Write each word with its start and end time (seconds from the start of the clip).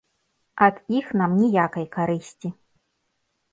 Ад 0.67 0.79
іх 0.99 1.11
нам 1.21 1.31
ніякай 1.43 1.87
карысці. 1.99 2.53